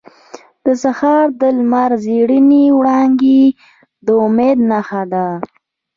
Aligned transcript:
•د 0.65 0.67
سهار 0.83 1.25
د 1.41 1.43
لمر 1.57 1.91
زرینې 2.05 2.63
وړانګې 2.77 3.41
د 4.05 4.07
امید 4.25 4.57
نښه 4.69 5.01
ده. 5.11 5.27